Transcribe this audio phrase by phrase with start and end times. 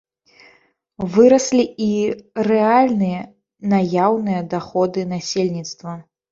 [1.15, 1.89] Выраслі і
[2.49, 3.21] рэальныя
[3.77, 5.91] наяўныя даходы насельніцтва.